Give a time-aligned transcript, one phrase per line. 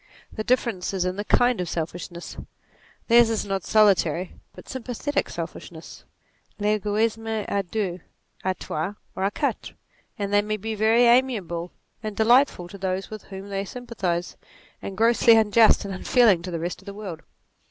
[0.33, 2.35] The difference is in the kind Q selfishness:
[3.07, 6.05] theirs is not solitary but sympathetic selfishness;
[6.59, 7.99] Pegoismc a deux,
[8.43, 9.75] a trois, or a quatre;
[10.17, 14.37] and they may be very amiable and delightful to those with whom they sympathize,
[14.81, 17.21] and grossly unjust and unfeeling to the rest of the world.